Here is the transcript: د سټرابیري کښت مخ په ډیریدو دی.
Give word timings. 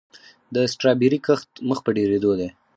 د 0.53 0.55
سټرابیري 0.71 1.19
کښت 1.25 1.49
مخ 1.67 1.79
په 1.85 1.89
ډیریدو 1.97 2.31
دی. 2.39 2.49